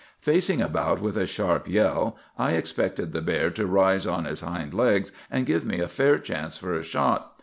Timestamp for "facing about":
0.19-0.99